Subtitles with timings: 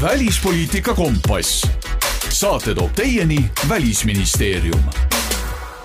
[0.00, 1.66] välispoliitika kompass.
[2.28, 4.84] saate toob teieni Välisministeerium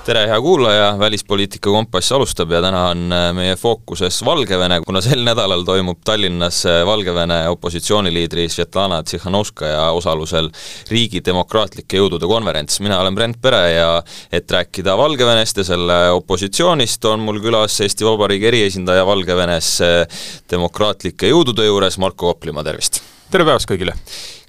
[0.05, 5.23] tere, hea kuulaja, Välispoliitika Kompass alustab ja täna on äh, meie fookuses Valgevene, kuna sel
[5.25, 10.47] nädalal toimub Tallinnas äh, Valgevene opositsiooniliidri Svetlana Tsihhanovskaja osalusel
[10.91, 12.79] riigi demokraatlike jõudude konverents.
[12.79, 13.89] mina olen Brent Pere ja
[14.32, 21.34] et rääkida Valgevenest ja selle opositsioonist, on mul külas Eesti Vabariigi eriesindaja Valgevenes äh, demokraatlike
[21.34, 23.14] jõudude juures, Marko Koplimaa, tervist!
[23.32, 23.96] Tere päevast kõigile!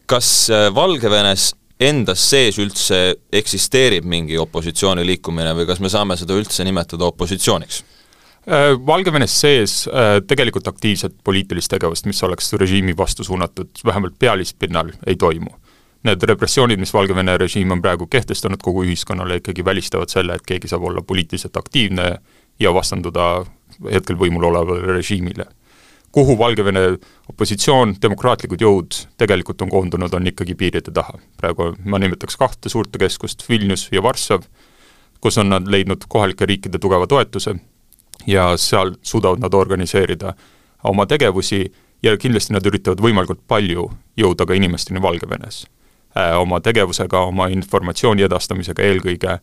[0.06, 0.28] kas
[0.74, 1.50] Valgevenes
[1.82, 2.98] endas sees üldse
[3.34, 7.80] eksisteerib mingi opositsiooniliikumine või kas me saame seda üldse nimetada opositsiooniks?
[8.46, 14.92] Äh, Valgevenes sees äh, tegelikult aktiivset poliitilist tegevust, mis oleks režiimi vastu suunatud, vähemalt pealispinnal,
[15.06, 15.50] ei toimu.
[16.06, 20.70] Need repressioonid, mis Valgevene režiim on praegu kehtestanud kogu ühiskonnale, ikkagi välistavad selle, et keegi
[20.70, 22.10] saab olla poliitiliselt aktiivne
[22.62, 23.30] ja vastanduda
[23.90, 25.48] hetkel võimul olevale režiimile
[26.16, 26.80] kuhu Valgevene
[27.28, 31.18] opositsioon, demokraatlikud jõud tegelikult on koondunud, on ikkagi piiride taha.
[31.36, 34.46] praegu ma nimetaks kahte suurte keskust, Vilnius ja Varssav,
[35.20, 37.54] kus on nad leidnud kohalike riikide tugeva toetuse
[38.26, 40.32] ja seal suudavad nad organiseerida
[40.84, 41.60] oma tegevusi
[42.02, 45.66] ja kindlasti nad üritavad võimalikult palju jõuda ka inimesteni Valgevenes
[46.16, 46.32] äh,.
[46.40, 49.36] Oma tegevusega, oma informatsiooni edastamisega eelkõige,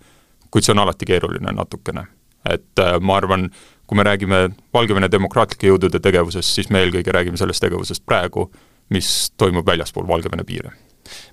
[0.49, 2.07] kuid see on alati keeruline natukene.
[2.49, 3.51] et äh, ma arvan,
[3.87, 8.47] kui me räägime Valgevene demokraatlike jõudude tegevusest, siis me eelkõige räägime sellest tegevusest praegu,
[8.93, 10.73] mis toimub väljaspool Valgevene piire.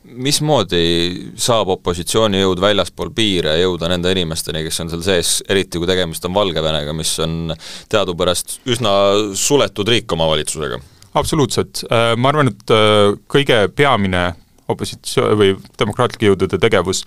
[0.02, 6.24] mismoodi saab opositsioonijõud väljaspool piire jõuda nende inimesteni, kes on seal sees, eriti kui tegemist
[6.26, 7.54] on Valgevenega, mis on
[7.88, 8.90] teadupärast üsna
[9.34, 10.80] suletud riik oma valitsusega?
[11.14, 14.32] absoluutselt, äh, ma arvan, et äh, kõige peamine
[14.70, 17.04] opositsioon või demokraatlike jõudude tegevus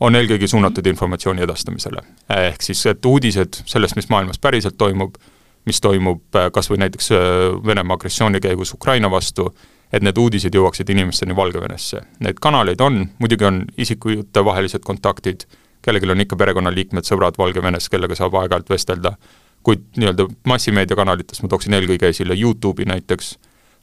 [0.00, 2.02] on eelkõige suunatud informatsiooni edastamisele.
[2.36, 5.16] ehk siis, et uudised sellest, mis maailmas päriselt toimub,
[5.64, 7.18] mis toimub äh, kas või näiteks äh,
[7.66, 9.50] Venemaa agressiooni käigus Ukraina vastu,
[9.92, 12.02] et need uudised jõuaksid inimesteni Valgevenesse.
[12.20, 15.46] Neid kanaleid on, muidugi on isikutevahelised kontaktid,
[15.82, 19.14] kellelgi on ikka perekonnaliikmed, sõbrad Valgevenes, kellega saab aeg-ajalt vestelda,
[19.62, 23.32] kuid nii-öelda massimeediakanalitest ma tooksin eelkõige esile YouTube'i näiteks,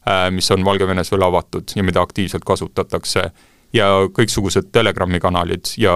[0.07, 3.29] äh, mis on Valgevenes veel avatud ja mida aktiivselt kasutatakse
[3.75, 5.93] ja kõiksugused Telegrami kanalid ja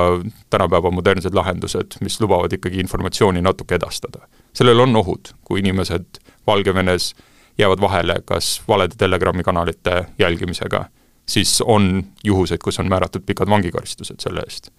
[0.50, 4.28] tänapäeva modernsed lahendused, mis lubavad ikkagi informatsiooni natuke edastada.
[4.54, 7.14] sellel on ohud, kui inimesed Valgevenes
[7.58, 10.86] jäävad vahele kas valede Telegrami kanalite jälgimisega,
[11.26, 14.72] siis on juhuseid, kus on määratud pikad vangikaristused selle eest.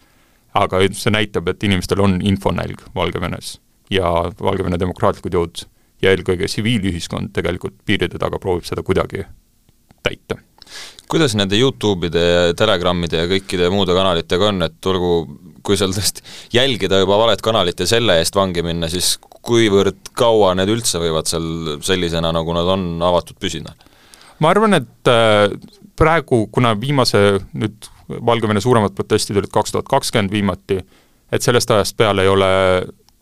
[0.54, 4.10] aga see näitab, et inimestel on infonälg Valgevenes ja
[4.42, 5.62] Valgevene demokraatlikud jõud
[6.02, 9.24] ja eelkõige tsiviilühiskond tegelikult piiride taga proovib seda kuidagi
[11.10, 15.14] kuidas nende Youtube'ide ja Telegrammide ja kõikide muude kanalitega on, et olgu,
[15.66, 19.16] kui seal tõesti jälgida juba valet kanalit ja selle eest vangi minna, siis
[19.46, 23.74] kuivõrd kaua need üldse võivad seal sellisena, nagu nad on, avatud püsida?
[24.40, 25.50] ma arvan, et äh,
[25.98, 30.80] praegu, kuna viimase nüüd Valgevene suuremad protestid olid kaks tuhat kakskümmend viimati,
[31.30, 32.48] et sellest ajast peale ei ole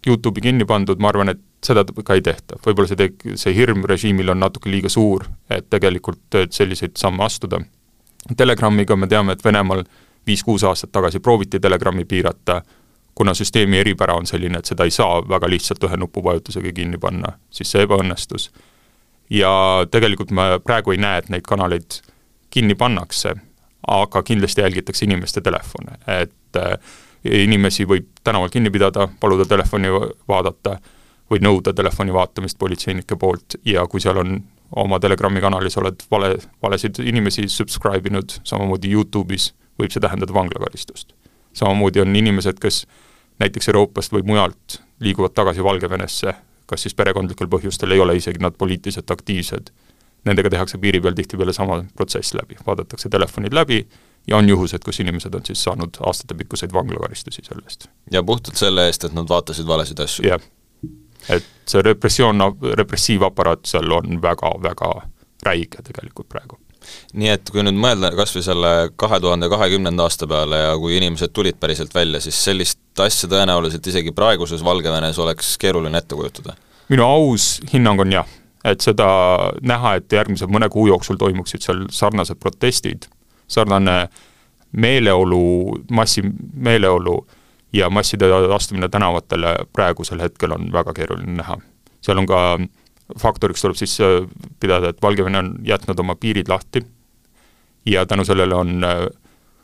[0.07, 4.33] Youtube'i kinni pandud, ma arvan, et seda ka ei tehta, võib-olla see see hirm režiimil
[4.33, 7.61] on natuke liiga suur, et tegelikult selliseid samme astuda
[8.37, 9.85] Telegramiga me teame, et Venemaal
[10.27, 12.63] viis-kuus aastat tagasi prooviti Telegrami piirata,
[13.15, 17.33] kuna süsteemi eripära on selline, et seda ei saa väga lihtsalt ühe nupuvajutusega kinni panna,
[17.51, 18.51] siis see ebaõnnestus.
[19.31, 19.51] ja
[19.91, 21.99] tegelikult me praegu ei näe, et neid kanaleid
[22.51, 23.35] kinni pannakse,
[23.87, 26.79] aga kindlasti jälgitakse inimeste telefone, et äh,
[27.25, 29.91] inimesi võib tänaval kinni pidada, paluda telefoni
[30.29, 30.79] vaadata
[31.31, 34.39] või nõuda telefoni vaatamist politseinike poolt ja kui seal on
[34.77, 41.15] oma Telegrami kanalis oled vale, valesid inimesi subscribe inud, samamoodi Youtube'is võib see tähendada vanglakaristust.
[41.53, 42.87] samamoodi on inimesed, kes
[43.41, 46.35] näiteks Euroopast või mujalt liiguvad tagasi Valgevenesse,
[46.67, 49.71] kas siis perekondlikel põhjustel, ei ole isegi nad poliitiliselt aktiivsed,
[50.25, 53.87] nendega tehakse piiri peal tihtipeale sama protsess läbi, vaadatakse telefonid läbi
[54.29, 57.89] ja on juhused, kus inimesed on siis saanud aastatepikkuseid vanglakaristusi selle eest.
[58.11, 60.29] ja puhtalt selle eest, et nad vaatasid valesid asju?
[60.29, 60.43] jah
[61.29, 62.41] et see repressioon,
[62.81, 64.95] repressiivaparaat seal on väga-väga
[65.47, 66.59] räige tegelikult praegu
[67.19, 68.71] nii et kui nüüd mõelda kas või selle
[69.01, 73.87] kahe tuhande kahekümnenda aasta peale ja kui inimesed tulid päriselt välja, siis sellist asja tõenäoliselt
[73.91, 76.57] isegi praeguses Valgevenes oleks keeruline ette kujutada?
[76.89, 78.29] minu aus hinnang on jah,
[78.65, 79.09] et seda
[79.61, 83.09] näha, et järgmise mõne kuu jooksul toimuksid seal sarnased protestid,
[83.49, 83.99] sarnane
[84.73, 85.43] meeleolu,
[85.91, 87.19] massimeeleolu
[87.73, 91.59] ja masside astumine tänavatele praegusel hetkel on väga keeruline näha.
[92.01, 92.59] seal on ka,
[93.19, 94.29] faktoriks tuleb siis äh,
[94.61, 96.85] pidada, et Valgevene on jätnud oma piirid lahti
[97.87, 99.07] ja tänu sellele on äh,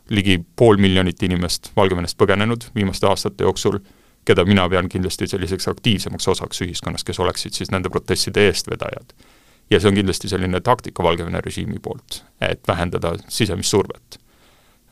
[0.08, 3.78] ligi pool miljonit inimest Valgevenest põgenenud viimaste aastate jooksul,
[4.24, 9.14] keda mina pean kindlasti selliseks aktiivsemaks osaks ühiskonnas, kes oleksid siis nende protestide eestvedajad.
[9.70, 14.20] ja see on kindlasti selline taktika Valgevene režiimi poolt, et vähendada sisemist survet.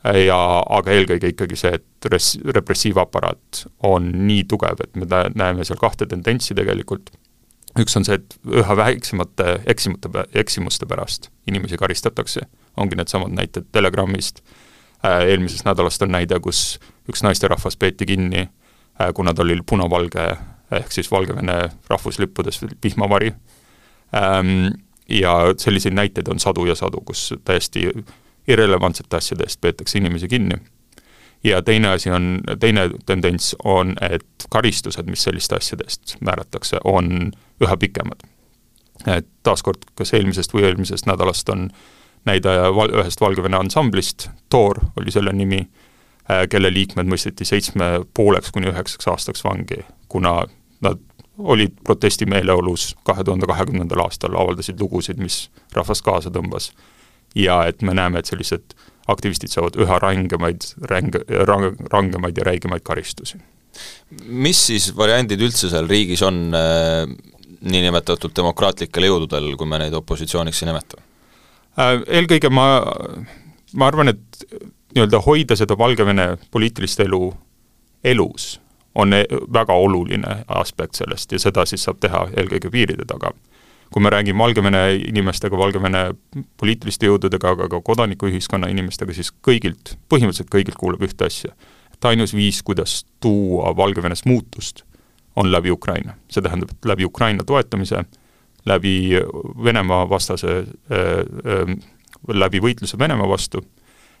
[0.03, 0.37] Ja
[0.77, 6.07] aga eelkõige ikkagi see, et res-, repressiivaparaat on nii tugev, et me näeme seal kahte
[6.09, 7.13] tendentsi tegelikult,
[7.79, 12.45] üks on see, et üha väiksemate eksimute, eksimuste pärast inimesi karistatakse,
[12.77, 14.43] ongi needsamad näited Telegramist,
[15.05, 16.79] äh, eelmisest nädalast on näide, kus
[17.09, 18.47] üks naisterahvas peeti kinni,
[18.99, 20.33] äh, kuna ta oli punavalge
[20.73, 23.31] ehk siis Valgevene rahvuslippudes vihmavari,
[24.15, 24.67] Ähm,
[25.09, 27.89] ja selliseid näiteid on sadu ja sadu, kus täiesti
[28.47, 30.55] irrelevantsete asjade eest peetakse inimesi kinni.
[31.43, 37.31] ja teine asi on, teine tendents on, et karistused, mis selliste asjade eest määratakse, on
[37.61, 38.23] üha pikemad.
[39.07, 41.69] et taaskord, kas eelmisest või eelmisest nädalast on
[42.25, 45.67] näidaja val-, ühest Valgevene ansamblist, Toor oli selle nimi,
[46.31, 50.43] äh, kelle liikmed mõisteti seitsme pooleks kuni üheksaks aastaks vangi, kuna
[50.83, 50.99] nad
[51.37, 56.71] olid protestimeeleolus kahe tuhande kahekümnendal aastal, avaldasid lugusid, mis rahvast kaasa tõmbas.
[57.35, 58.75] Ja et me näeme, et sellised
[59.07, 63.39] aktivistid saavad üha rangemaid, ränge, rang-, rangemaid ja räigemaid karistusi.
[64.27, 67.07] mis siis variandid üldse seal riigis on äh,
[67.61, 71.01] niinimetatud demokraatlikel jõududel, kui me neid opositsiooniks ei nimeta
[71.79, 72.03] äh,?
[72.19, 72.67] Eelkõige ma,
[73.73, 74.45] ma arvan, et
[74.93, 77.31] nii-öelda hoida seda Valgevene poliitilist elu
[78.03, 78.59] elus
[78.95, 83.33] on e-, väga oluline aspekt sellest ja seda siis saab teha eelkõige piiride taga.
[83.93, 86.03] Kui me räägime Valgevene inimestega, Valgevene
[86.57, 91.53] poliitiliste jõududega, aga ka kodanikuühiskonna inimestega, siis kõigilt, põhimõtteliselt kõigilt kuuleb ühte asja.
[91.93, 94.83] et ainus viis, kuidas tuua Valgevenes muutust,
[95.35, 96.13] on läbi Ukraina.
[96.29, 98.03] see tähendab, et läbi Ukraina toetamise,
[98.65, 99.19] läbi
[99.63, 101.77] Venemaa vastase äh,, äh,
[102.27, 103.65] läbi võitluse Venemaa vastu,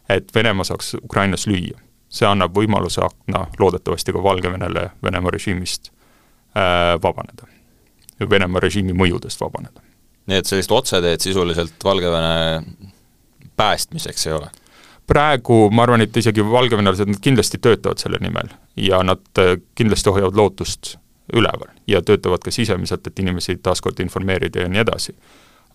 [0.09, 1.79] et Venemaa saaks Ukrainas lüüa
[2.13, 7.49] see annab võimaluse akna loodetavasti ka Valgevenele Venemaa režiimist äh, vabaneda.
[8.29, 9.81] Venemaa režiimi mõjudest vabaneda.
[10.27, 12.63] nii et sellist otseteed sisuliselt Valgevene
[13.55, 14.49] päästmiseks ei ole?
[15.07, 20.09] praegu ma arvan, et isegi valgevenelased, nad kindlasti töötavad selle nimel ja nad äh, kindlasti
[20.15, 20.95] hoiavad lootust
[21.33, 25.15] üleval ja töötavad ka sisemiselt, et inimesi taaskord informeerida ja nii edasi.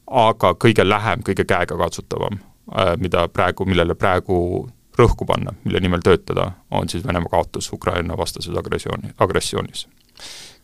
[0.08, 2.40] aga kõige lähem, kõige käegakatsutavam,
[2.72, 4.68] äh, mida praegu, millele praegu
[4.98, 9.88] rõhku panna, mille nimel töötada, on siis Venemaa kaotus Ukraina vastases agressiooni, agressioonis.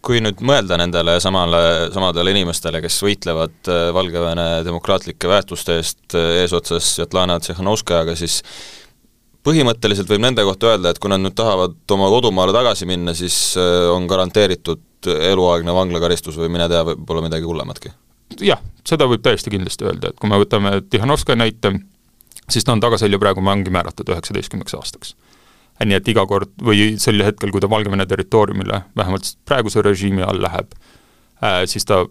[0.05, 1.61] Kui nüüd mõelda nendele samale,
[1.95, 8.43] samadele inimestele, kes võitlevad äh, Valgevene demokraatlike väärtuste eest äh, eesotsas Svetlana Tsihhanovskajaga, siis
[9.45, 13.39] põhimõtteliselt võib nende kohta öelda, et kui nad nüüd tahavad oma kodumaale tagasi minna, siis
[13.61, 17.93] äh, on garanteeritud eluaegne vanglakaristus või mine tea, võib-olla midagi hullematki?
[18.41, 21.75] jah, seda võib täiesti kindlasti öelda, et kui me võtame Tihhanovskaja näite,
[22.51, 25.15] siis ta on tagaselja praegu vangi määratud üheksateistkümneks aastaks.
[25.83, 30.43] Nii et iga kord või sel hetkel, kui ta Valgevene territooriumile vähemalt praeguse režiimi all
[30.43, 30.75] läheb
[31.43, 32.05] äh,, siis ta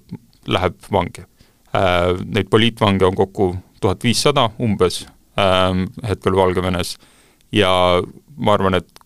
[0.48, 2.12] läheb vangi äh,.
[2.26, 5.06] Neid poliitvange on kokku tuhat viissada umbes
[5.40, 5.72] äh,
[6.10, 6.98] hetkel Valgevenes
[7.54, 7.72] ja
[8.38, 9.04] ma arvan, et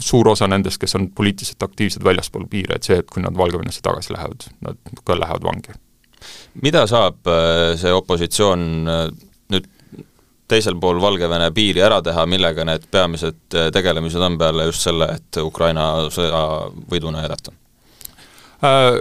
[0.00, 3.82] suur osa nendest, kes on poliitiliselt aktiivsed väljaspool piire, et see, et kui nad Valgevenesse
[3.84, 5.76] tagasi lähevad, nad ka lähevad vangi.
[6.62, 8.62] mida saab äh, see opositsioon
[10.48, 15.10] teisel pool Valgevene piiri ära teha, millega need peamised äh, tegelemised on peale just selle,
[15.18, 16.42] et Ukraina sõja
[16.90, 17.54] võiduna jätkata?
[18.64, 18.98] Äh,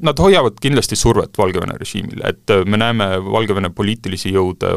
[0.00, 4.70] nad hoiavad kindlasti survet Valgevene režiimile, et äh, me näeme Valgevene poliitilisi jõude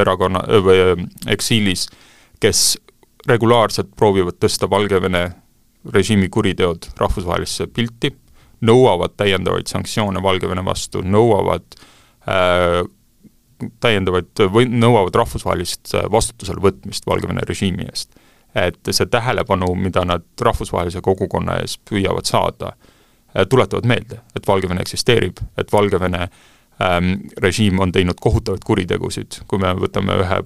[0.00, 1.88] erakonna või eksiilis,
[2.40, 2.76] kes
[3.28, 5.28] regulaarselt proovivad tõsta Valgevene
[5.92, 8.10] režiimi kuriteod rahvusvahelisse pilti,
[8.66, 11.76] nõuavad täiendavaid sanktsioone Valgevene vastu, nõuavad
[12.26, 12.82] äh,
[13.80, 18.10] täiendavaid või nõuavad rahvusvahelist äh, vastutusele võtmist Valgevene režiimi eest.
[18.56, 22.72] et see tähelepanu, mida nad rahvusvahelise kogukonna ees püüavad saada,
[23.36, 26.28] äh, tuletavad meelde, et Valgevene eksisteerib, et Valgevene
[26.80, 30.40] ähm, režiim on teinud kohutavaid kuritegusid, kui me võtame ühe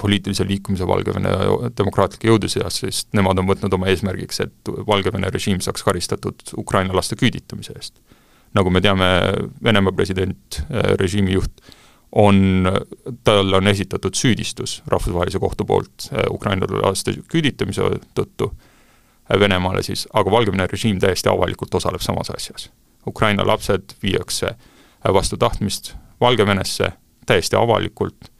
[0.00, 1.30] poliitilise liikumise Valgevene
[1.76, 6.96] demokraatlike jõude seas, siis nemad on võtnud oma eesmärgiks, et Valgevene režiim saaks karistatud Ukraina
[6.96, 7.98] laste küüditamise eest.
[8.54, 9.06] nagu me teame,
[9.64, 11.72] Venemaa president, äh, režiimi juht,
[12.14, 12.68] on,
[13.24, 17.82] talle on esitatud süüdistus rahvusvahelise kohtu poolt äh, Ukraina laste küüditamise
[18.14, 22.70] tõttu äh, Venemaale siis, aga Valgevene režiim täiesti avalikult osaleb samas asjas.
[23.06, 26.92] Ukraina lapsed viiakse äh, vastu tahtmist Valgevenesse
[27.26, 28.30] täiesti avalikult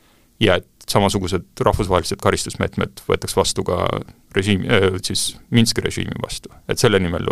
[0.40, 3.86] ja et samasugused rahvusvahelised karistusmeetmed võetakse vastu ka
[4.36, 4.68] režiimi,
[5.06, 6.50] siis Minski režiimi vastu.
[6.68, 7.28] et selle nimel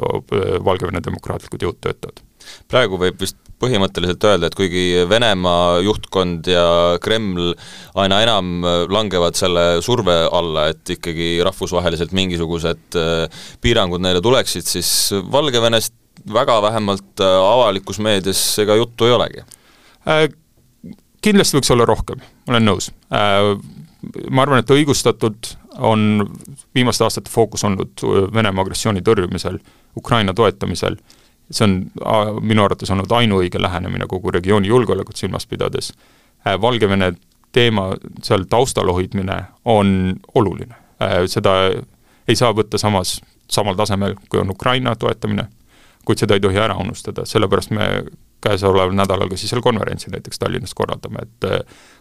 [0.64, 2.22] Valgevene demokraatlikud jõud töötavad.
[2.68, 7.52] praegu võib vist põhimõtteliselt öelda, et kuigi Venemaa juhtkond ja Kreml
[8.02, 15.12] aina enam langevad selle surve alla, et ikkagi rahvusvaheliselt mingisugused äh, piirangud neile tuleksid, siis
[15.12, 15.94] Valgevenest
[16.32, 19.46] väga vähemalt äh, avalikus meedias ega juttu ei olegi
[21.22, 22.90] kindlasti võiks olla rohkem, olen nõus.
[23.12, 26.24] Ma arvan, et õigustatult on
[26.74, 28.02] viimaste aastate fookus olnud
[28.34, 29.60] Venemaa agressiooni tõrjumisel,
[29.96, 30.96] Ukraina toetamisel,
[31.52, 31.76] see on
[32.42, 35.92] minu arvates olnud ainuõige lähenemine kogu regiooni julgeolekut silmas pidades.
[36.42, 37.12] Valgevene
[37.52, 37.92] teema
[38.24, 39.36] seal taustal hoidmine
[39.68, 40.74] on oluline,
[41.30, 41.54] seda
[42.28, 45.46] ei saa võtta samas, samal tasemel, kui on Ukraina toetamine,
[46.08, 47.88] kuid seda ei tohi ära unustada, sellepärast me
[48.42, 51.58] käesoleval nädalal ka siis seal konverentsi näiteks Tallinnas korraldame, et äh,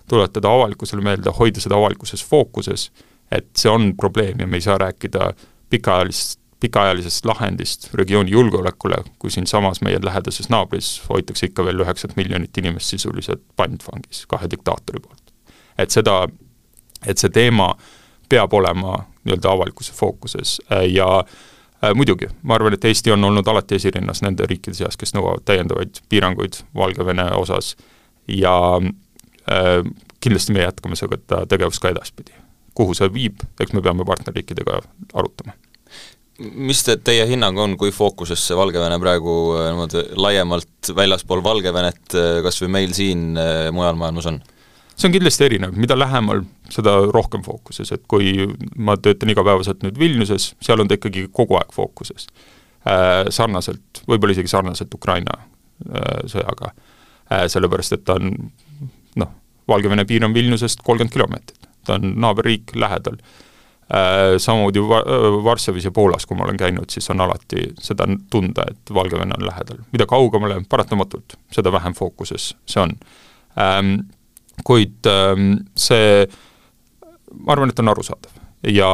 [0.10, 2.89] tuletada avalikkusele meelde, hoida seda avalikkuses fookuses,
[3.31, 5.31] et see on probleem ja me ei saa rääkida
[5.69, 12.57] pikaajalist, pikaajalisest lahendist regiooni julgeolekule, kui siinsamas meie lähedases naabris hoitakse ikka veel üheksat miljonit
[12.57, 15.33] inimest sisuliselt pantvangis kahe diktaatori poolt.
[15.77, 16.27] et seda,
[17.05, 17.74] et see teema
[18.29, 21.33] peab olema nii-öelda avalikkuse fookuses äh, ja äh,
[21.95, 26.03] muidugi, ma arvan, et Eesti on olnud alati esirinnas nende riikide seas, kes nõuavad täiendavaid
[26.09, 27.73] piiranguid Valgevene osas
[28.29, 29.81] ja äh,
[30.21, 32.38] kindlasti me jätkame seda tegevust ka edaspidi.
[32.77, 34.79] kuhu see viib, eks me peame partnerriikidega
[35.13, 35.57] arutama
[36.41, 42.17] mis te, teie hinnang on, kui fookuses see Valgevene praegu äh, niimoodi laiemalt väljaspool Valgevenet
[42.45, 43.33] kas või meil siin
[43.73, 44.41] mujal maailmas on?
[44.95, 50.00] See on kindlasti erinev, mida lähemal, seda rohkem fookuses, et kui ma töötan igapäevaselt nüüd
[50.00, 52.27] Vilniuses, seal on ta ikkagi kogu aeg fookuses
[52.86, 53.27] äh,.
[53.29, 58.33] Sarnaselt, võib-olla isegi sarnaselt Ukraina äh, sõjaga äh,, sellepärast et ta on
[59.21, 59.38] noh,
[59.71, 64.38] Valgevene piir on Vilniusest kolmkümmend kilomeetrit, ta on naaberriik lähedal äh,.
[64.38, 65.03] Samamoodi Va-,
[65.43, 69.45] Varssavis ja Poolas, kui ma olen käinud, siis on alati seda tunda, et Valgevene on
[69.48, 69.83] lähedal.
[69.91, 72.98] mida kaugemale, paratamatult, seda vähem fookuses see on
[74.67, 76.25] kuid ähm, see,
[77.39, 78.39] ma arvan, et on arusaadav.
[78.67, 78.89] Ja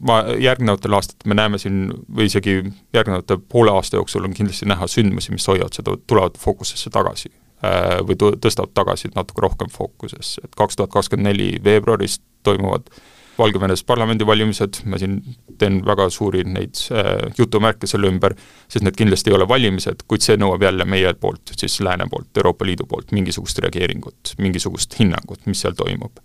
[0.00, 2.60] ma, järgnevatel aastatel me näeme siin või isegi
[2.94, 7.30] järgnevate poole aasta jooksul on kindlasti näha sündmusi, mis hoiavad seda, tulevad fookusesse tagasi
[7.64, 13.06] äh, või tõstavad tagasi natuke rohkem fookusesse, et kaks tuhat kakskümmend neli veebruaris toimuvad äh,
[13.38, 15.20] Valgevenes parlamendivalimised, ma siin
[15.58, 18.34] teen väga suuri neid äh, jutumärke selle ümber,
[18.66, 22.32] sest need kindlasti ei ole valimised, kuid see nõuab jälle meie poolt, siis lääne poolt,
[22.36, 26.18] Euroopa Liidu poolt mingisugust reageeringut, mingisugust hinnangut, mis seal toimub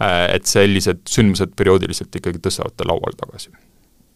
[0.00, 0.34] äh,.
[0.34, 3.52] Et sellised sündmused perioodiliselt ikkagi tõstavad ta lauale tagasi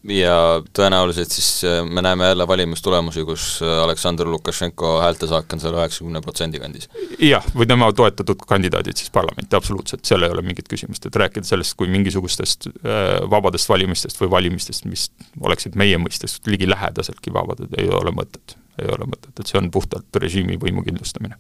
[0.07, 0.35] ja
[0.76, 6.23] tõenäoliselt siis äh, me näeme jälle valimistulemusi, kus äh, Aleksandr Lukašenko häältesaak on seal üheksakümne
[6.23, 6.88] protsendi kandis.
[7.19, 11.49] jah, või tema toetatud kandidaadid siis parlamenti, absoluutselt, seal ei ole mingit küsimust, et rääkida
[11.49, 17.90] sellest kui mingisugustest äh, vabadest valimistest või valimistest, mis oleksid meie mõistes ligilähedaseltki vabad, ei
[17.90, 21.38] ole mõtet, ei ole mõtet, et see on puhtalt režiimi võimu kindlustamine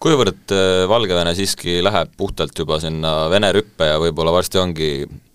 [0.00, 4.90] kuivõrd äh, Valgevene siiski läheb puhtalt juba sinna Vene rüppe ja võib-olla varsti ongi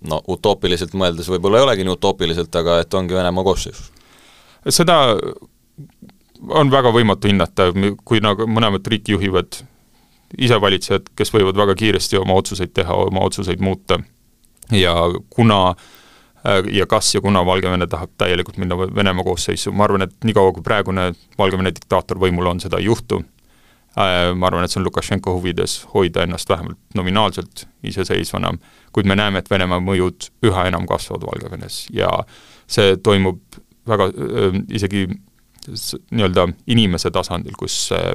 [0.09, 3.91] no utoopiliselt mõeldes võib-olla ei olegi nii utoopiliselt, aga et ongi Venemaa koosseisus?
[4.69, 4.97] seda
[6.49, 7.69] on väga võimatu hinnata,
[8.03, 9.61] kui nagu mõlemat riiki juhivad
[10.41, 13.99] isevalitsejad, kes võivad väga kiiresti oma otsuseid teha, oma otsuseid muuta
[14.73, 14.95] ja
[15.29, 15.85] kuna äh,
[16.71, 20.63] ja kas ja kuna Valgevene tahab täielikult minna Venemaa koosseisu, ma arvan, et niikaua, kui
[20.63, 23.23] praegune Valgevene diktaator võimul on, seda ei juhtu.
[23.95, 28.51] Äh, ma arvan, et see on Lukašenko huvides hoida ennast vähemalt nominaalselt iseseisvana,
[28.93, 32.09] kuid me näeme, et Venemaa mõjud üha enam kasvavad Valgevenes ja
[32.67, 33.39] see toimub
[33.87, 35.07] väga äh, isegi
[36.11, 38.11] nii-öelda inimese tasandil, kus äh,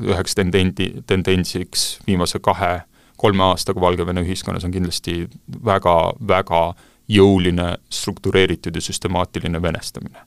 [0.00, 5.24] üheks tendendi, tendentsiks viimase kahe-kolme aastaga Valgevene ühiskonnas on kindlasti
[5.64, 5.96] väga,
[6.28, 6.62] väga
[7.08, 10.26] jõuline struktureeritud ja süstemaatiline venestamine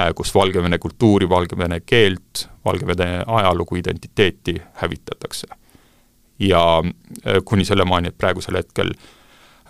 [0.00, 5.46] Äh, kus Valgevene kultuuri, Valgevene keelt, Valgevene ajalugu, identiteeti hävitatakse.
[6.38, 6.82] ja
[7.26, 8.90] äh, kuni selle maani, et praegusel hetkel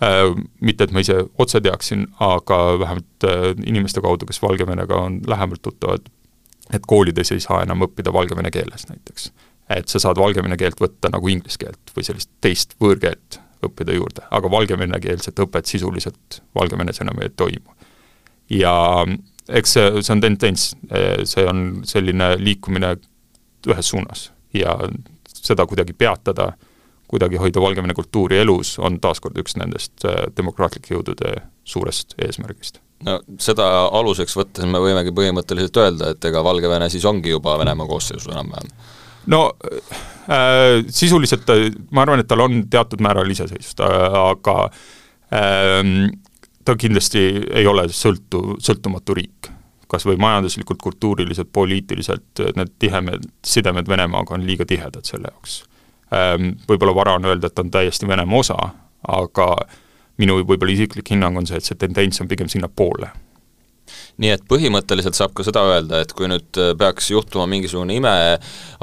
[0.03, 3.27] äh, mitte, et ma ise otse teaksin, aga vähemalt
[3.65, 6.11] inimeste kaudu, kes Valgevenega on lähemalt tuttavad,
[6.73, 9.31] et koolides ei saa enam õppida valgevene keeles näiteks.
[9.69, 14.25] et sa saad valgevene keelt võtta nagu inglise keelt või sellist teist võõrkeelt õppida juurde,
[14.31, 17.75] aga valgevenekeelset õpet sisuliselt Valgevenes enam ei toimu.
[18.49, 18.73] ja
[19.49, 20.71] eks see, see on tendents,
[21.23, 22.95] see on selline liikumine
[23.67, 24.75] ühes suunas ja
[25.27, 26.51] seda kuidagi peatada,
[27.07, 31.37] kuidagi hoida Valgevene kultuuri elus, on taaskord üks nendest äh, demokraatlike jõudude
[31.67, 32.81] suurest eesmärgist.
[33.05, 33.67] no seda
[33.99, 38.71] aluseks võttes me võimegi põhimõtteliselt öelda, et ega Valgevene siis ongi juba Venemaa koosseisus enam-vähem?
[39.27, 39.41] No
[40.29, 41.49] äh, sisuliselt
[41.91, 44.57] ma arvan, et tal on teatud määral iseseisvust, aga
[45.33, 45.91] äh,
[46.65, 47.23] ta kindlasti
[47.55, 49.53] ei ole sõltu, sõltumatu riik.
[49.87, 55.61] kas või majanduslikult, kultuuriliselt, poliitiliselt, need tihemed sidemed Venemaaga on liiga tihedad selle jaoks.
[56.11, 58.57] Ehm, võib-olla vara on öelda, et ta on täiesti Venemaa osa,
[59.07, 59.47] aga
[60.19, 63.13] minu võib-olla isiklik hinnang on see, et see tendents on pigem sinnapoole
[64.21, 68.13] nii et põhimõtteliselt saab ka seda öelda, et kui nüüd äh, peaks juhtuma mingisugune ime,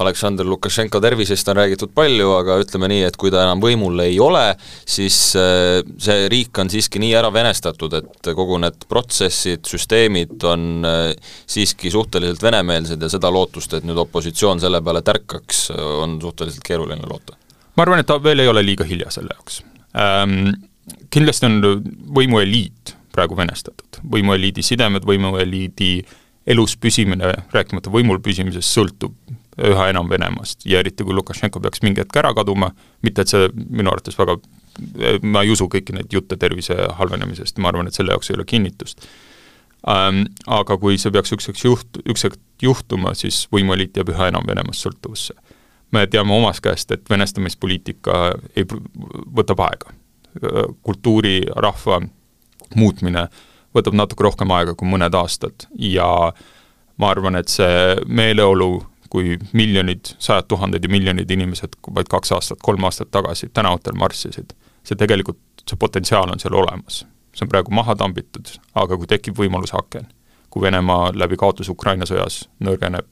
[0.00, 4.20] Aleksandr Lukašenko tervisest on räägitud palju, aga ütleme nii, et kui ta enam võimul ei
[4.22, 4.44] ole,
[4.86, 10.86] siis äh, see riik on siiski nii ära venestatud, et kogu need protsessid, süsteemid on
[10.88, 16.62] äh, siiski suhteliselt venemeelsed ja seda lootust, et nüüd opositsioon selle peale tärkaks, on suhteliselt
[16.66, 17.38] keeruline loota?
[17.74, 19.64] ma arvan, et ta veel ei ole liiga hilja selle jaoks
[19.98, 20.54] ähm,.
[21.14, 21.62] Kindlasti on
[22.12, 24.02] võimueliit praegu venestatud.
[24.10, 25.94] võimueliidi sidemed, võimueliidi
[26.46, 29.14] elus püsimine, rääkimata võimul püsimisest, sõltub
[29.62, 32.72] üha enam Venemaast ja eriti, kui Lukašenko peaks mingi hetk ära kaduma,
[33.06, 34.36] mitte et see minu arvates väga,
[35.22, 38.48] ma ei usu kõiki neid jutte tervise halvenemisest, ma arvan, et selle jaoks ei ole
[38.48, 39.06] kinnitust
[39.90, 40.24] ähm,.
[40.46, 44.46] Aga kui see peaks üks hetk juht-, üks hetk juhtuma, siis võimueliit jääb üha enam
[44.48, 45.38] Venemaast sõltuvusse.
[45.92, 48.66] me teame omast käest, et venestamispoliitika ei,
[49.36, 49.94] võtab aega.
[50.82, 52.00] kultuuri, rahva
[52.74, 53.28] muutmine
[53.74, 56.08] võtab natuke rohkem aega kui mõned aastad ja
[57.00, 62.62] ma arvan, et see meeleolu, kui miljonid, sajad tuhanded ja miljonid inimesed vaid kaks aastat,
[62.62, 64.54] kolm aastat tagasi tänavatel marssisid,
[64.86, 67.04] see tegelikult, see potentsiaal on seal olemas.
[67.34, 68.46] see on praegu maha tambitud,
[68.78, 70.06] aga kui tekib võimalusaken,
[70.50, 73.08] kui Venemaa läbi kaotuse Ukraina sõjas nõrgeneb,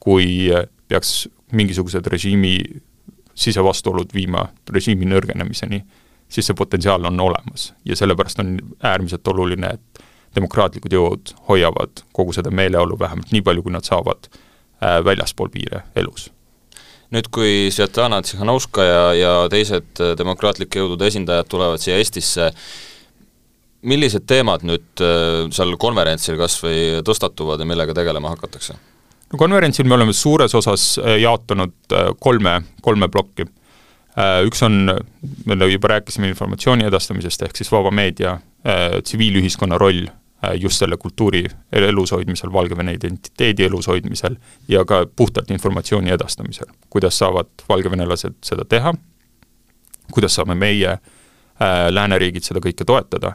[0.00, 0.50] kui
[0.88, 2.58] peaks mingisugused režiimi
[3.34, 5.80] sisevastuolud viima režiimi nõrgenemiseni,
[6.28, 7.72] siis see potentsiaal on olemas.
[7.84, 10.04] Ja sellepärast on äärmiselt oluline, et
[10.34, 15.84] demokraatlikud jõud hoiavad kogu seda meeleolu vähemalt nii palju, kui nad saavad äh, väljaspool piire
[15.96, 16.30] elus.
[17.14, 22.50] Nüüd, kui Svetlana Tsihhanovskaja ja teised äh, demokraatlike jõudude esindajad tulevad siia Eestisse,
[23.86, 28.78] millised teemad nüüd äh, seal konverentsil kas või tõstatuvad ja millega tegelema hakatakse?
[29.30, 33.46] no konverentsil me oleme suures osas jaotanud kolme, kolme plokki.
[33.46, 33.63] Äh,
[34.46, 34.90] üks on,
[35.44, 40.96] me juba rääkisime informatsiooni edastamisest, ehk siis vaba meedia, äh, tsiviilühiskonna roll äh, just selle
[40.96, 44.36] kultuuri elus hoidmisel, Valgevene identiteedi elus hoidmisel
[44.68, 46.66] ja ka puhtalt informatsiooni edastamisel.
[46.90, 48.94] kuidas saavad valgevenelased seda teha,
[50.12, 53.34] kuidas saame meie äh,, lääneriigid seda kõike toetada,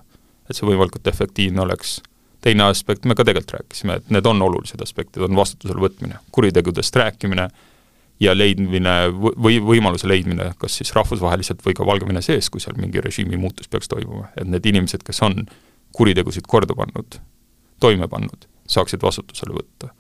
[0.50, 2.00] et see võimalikult efektiivne oleks,
[2.42, 6.96] teine aspekt, me ka tegelikult rääkisime, et need on olulised aspektid, on vastutusele võtmine, kuritegudest
[6.96, 7.68] rääkimine äh,,
[8.20, 13.02] ja leidmine või võimaluse leidmine kas siis rahvusvaheliselt või ka Valgevene sees, kui seal mingi
[13.04, 15.46] režiimi muutus peaks toimuma, et need inimesed, kes on
[15.96, 17.20] kuritegusid korda pannud,
[17.80, 19.94] toime pannud, saaksid vastutusele võtta.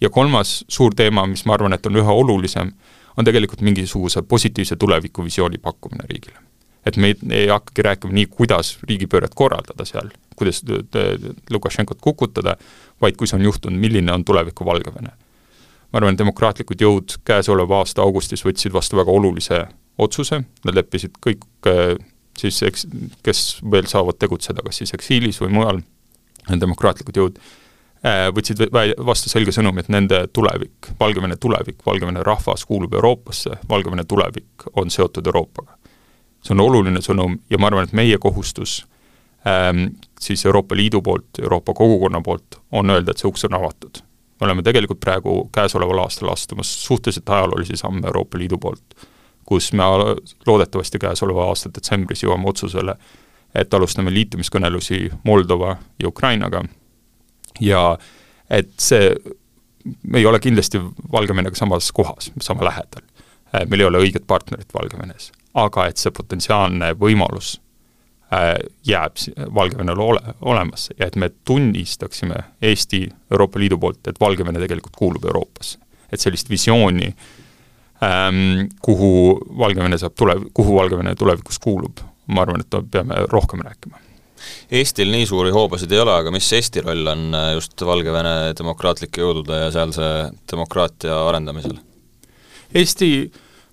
[0.00, 2.72] ja kolmas suur teema, mis ma arvan, et on üha olulisem,
[3.16, 6.38] on tegelikult mingisuguse positiivse tulevikuvisiooni pakkumine riigile.
[6.86, 10.62] et me ei, ei hakkagi rääkima nii, kuidas riigipööret korraldada seal, kuidas
[11.50, 12.56] Lukašenkot kukutada,
[13.00, 15.12] vaid kui see on juhtunud, milline on tuleviku Valgevene
[15.92, 19.62] ma arvan, demokraatlikud jõud käesoleva aasta augustis võtsid vastu väga olulise
[19.98, 21.94] otsuse, nad leppisid kõik äh,
[22.38, 22.86] siis eks,
[23.26, 25.80] kes veel saavad tegutseda, kas siis eksiilis või mujal,
[26.48, 27.40] demokraatlikud jõud,
[28.04, 28.62] äh, võtsid
[29.06, 34.90] vastu selge sõnumi, et nende tulevik, Valgevene tulevik, Valgevene rahvas kuulub Euroopasse, Valgevene tulevik on
[34.90, 35.76] seotud Euroopaga.
[36.42, 38.86] see on oluline sõnum ja ma arvan, et meie kohustus
[39.46, 44.07] ähm, siis Euroopa Liidu poolt, Euroopa kogukonna poolt on öelda, et see uks on avatud
[44.40, 48.94] me oleme tegelikult praegu käesoleval aastal astumas suhteliselt ajaloolisi samme Euroopa Liidu poolt,
[49.44, 49.84] kus me
[50.46, 52.94] loodetavasti käesoleva aasta detsembris jõuame otsusele,
[53.54, 56.62] et alustame liitumiskõnelusi Moldova ja Ukrainaga
[57.60, 57.98] ja
[58.50, 59.14] et see,
[60.02, 60.80] me ei ole kindlasti
[61.12, 63.02] Valgevenega samas kohas, sama lähedal.
[63.66, 67.56] meil ei ole õiget partnerit Valgevenes, aga et see potentsiaalne võimalus
[68.86, 69.16] jääb
[69.54, 75.24] Valgevenel ole, olemas ja et me tunnistaksime Eesti Euroopa Liidu poolt, et Valgevene tegelikult kuulub
[75.24, 75.78] Euroopasse.
[76.12, 77.14] et sellist visiooni
[78.02, 83.98] ähm,, kuhu Valgevene saab tule, kuhu Valgevene tulevikus kuulub, ma arvan, et peame rohkem rääkima.
[84.70, 89.20] Eestil nii suuri hoobasid ei ole, aga mis Eesti roll on äh, just Valgevene demokraatlike
[89.20, 90.02] jõudude ja sealse
[90.52, 91.76] demokraatia arendamisel?
[92.74, 93.10] Eesti,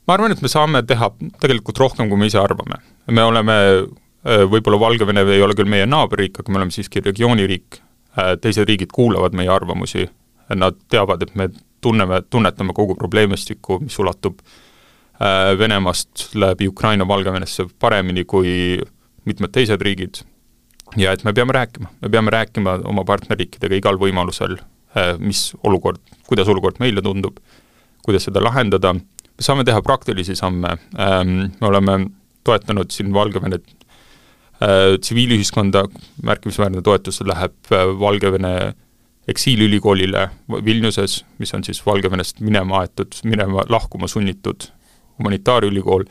[0.07, 2.81] ma arvan, et me saame teha tegelikult rohkem, kui me ise arvame.
[3.11, 7.79] me oleme Äh, võib-olla Valgevene ei ole küll meie naaberriik, aga me oleme siiski regiooniriik,
[8.17, 10.07] äh, teised riigid kuulavad meie arvamusi,
[10.55, 11.49] nad teavad, et me
[11.81, 18.79] tunneme, tunnetame kogu probleemistikku, mis ulatub äh, Venemaast läbi Ukraina Valgevenesse paremini kui
[19.25, 20.23] mitmed teised riigid.
[20.97, 24.53] Ja et me peame rääkima, me peame rääkima oma partnerriikidega igal võimalusel,
[25.19, 25.97] mis olukord,
[26.29, 27.41] kuidas olukord meile tundub,
[28.05, 31.97] kuidas seda lahendada, me saame teha praktilisi samme, ähm, me oleme
[32.47, 33.84] toetanud siin Valgevenet Äh,
[34.99, 35.85] tsiviilühiskonda
[36.23, 38.73] märkimisväärne toetus läheb äh, Valgevene
[39.27, 40.29] eksiilülikoolile
[40.65, 44.69] Vilniuses, mis on siis Valgevenest minema aetud, minema, lahkuma sunnitud
[45.19, 46.03] humanitaarülikool,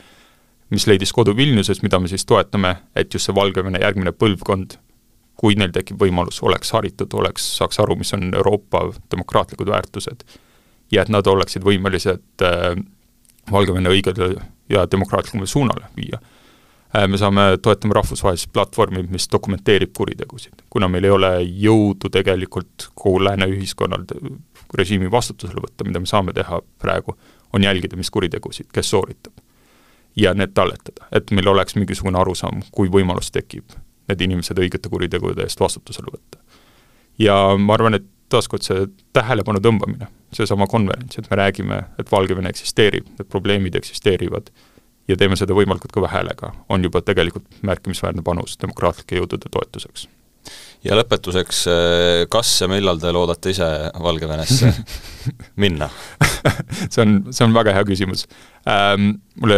[0.71, 4.79] mis leidis kodu Vilniuses, mida me siis toetame, et just see Valgevene järgmine põlvkond
[5.39, 10.23] kui neil tekib võimalus, oleks haritud, oleks, saaks aru, mis on Euroopa demokraatlikud väärtused
[10.93, 12.75] ja et nad oleksid võimelised äh,
[13.53, 14.35] Valgevene õigele
[14.73, 16.21] ja demokraatlikule suunale viia.
[16.97, 20.53] Äh, me saame, toetame rahvusvahelist platvormi, mis dokumenteerib kuritegusid.
[20.71, 24.05] kuna meil ei ole jõudu tegelikult kogu lääne ühiskonnal
[24.75, 27.17] režiimi vastutusele võtta, mida me saame teha praegu,
[27.53, 29.33] on jälgida, mis kuritegusid, kes sooritab.
[30.17, 33.75] ja need talletada, et meil oleks mingisugune arusaam, kui võimalus tekib,
[34.09, 36.39] need inimesed õigete kuritegude eest vastutusele võtta.
[37.19, 42.55] ja ma arvan, et taaskord see tähelepanu tõmbamine, seesama konverents, et me räägime, et Valgevene
[42.55, 44.51] eksisteerib, need probleemid eksisteerivad
[45.09, 50.09] ja teeme seda võimalikult kõva häälega, on juba tegelikult märkimisväärne panus demokraatlike jõudude toetuseks.
[50.85, 51.65] ja lõpetuseks,
[52.31, 53.69] kas ja millal te loodate ise
[54.03, 54.73] Valgevenesse
[55.65, 55.89] minna
[56.93, 58.27] see on, see on väga hea küsimus
[58.69, 59.15] ähm,.
[59.35, 59.57] Mulle,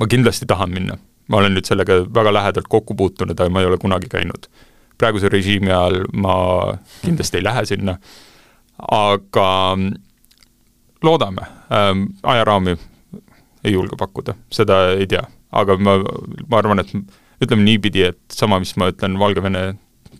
[0.00, 0.94] ma kindlasti tahan minna,
[1.28, 4.48] ma olen nüüd sellega väga lähedalt kokku puutunud, aga ma ei ole kunagi käinud.
[4.98, 6.34] praeguse režiimi ajal ma
[7.02, 7.98] kindlasti ei lähe sinna,
[8.90, 9.50] aga
[11.02, 12.76] loodame ähm,, ajaraami
[13.64, 15.22] ei julge pakkuda, seda ei tea.
[15.52, 15.98] aga ma,
[16.48, 16.92] ma arvan, et
[17.42, 19.74] ütleme niipidi, et sama, mis ma ütlen Valgevene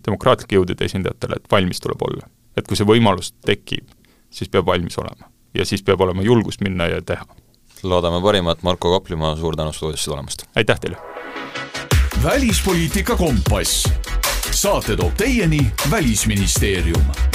[0.06, 2.28] demokraatlike jõudude esindajatele, et valmis tuleb olla.
[2.56, 3.88] et kui see võimalus tekib,
[4.30, 5.30] siis peab valmis olema.
[5.54, 7.26] ja siis peab olema julgust minna ja teha.
[7.82, 10.46] loodame parimat, Marko Kaplimaa, suur tänu stuudiosse tulemast!
[10.56, 10.96] aitäh teile!
[12.22, 13.88] välispoliitika kompass.
[14.50, 17.31] saate toob teieni Välisministeerium